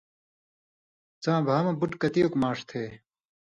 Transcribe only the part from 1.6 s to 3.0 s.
مہ بُٹ کتِیُوک مانݜ تھے؟